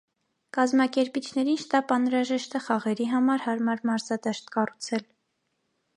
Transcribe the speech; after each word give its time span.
Կազմակերպիչներին 0.57 1.59
շտապ 1.65 1.93
անհրաժեշտ 1.97 2.57
է 2.61 2.63
խաղերի 2.69 3.09
համար 3.13 3.47
հարմար 3.49 3.87
մարզադաշտ 3.91 4.53
կառուցել։ 4.57 5.07